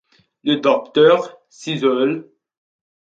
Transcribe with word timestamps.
Le 0.43 0.55
Docteur 0.55 1.37
s'isole. 1.47 2.27